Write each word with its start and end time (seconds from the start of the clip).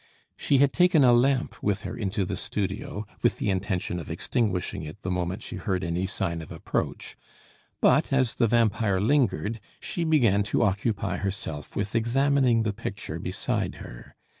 She 0.35 0.57
had 0.57 0.73
taken 0.73 1.03
a 1.03 1.13
lamp 1.13 1.61
with 1.61 1.83
her 1.83 1.95
into 1.95 2.25
the 2.25 2.35
studio, 2.35 3.05
with 3.21 3.37
the 3.37 3.51
intention 3.51 3.99
of 3.99 4.09
extinguishing 4.09 4.81
it 4.81 5.03
the 5.03 5.11
moment 5.11 5.43
she 5.43 5.57
heard 5.57 5.83
any 5.83 6.07
sign 6.07 6.41
of 6.41 6.51
approach; 6.51 7.15
but 7.81 8.11
as 8.11 8.33
the 8.33 8.47
vampire 8.47 8.99
lingered, 8.99 9.59
she 9.79 10.03
began 10.03 10.41
to 10.41 10.63
occupy 10.63 11.17
herself 11.17 11.75
with 11.75 11.93
examining 11.93 12.63
the 12.63 12.73
picture 12.73 13.19
beside 13.19 13.75
her. 13.75 14.15